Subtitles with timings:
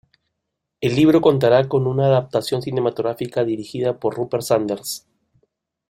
[0.79, 5.05] El libro contará con una adaptación cinematográfica dirigida por Rupert Sanders.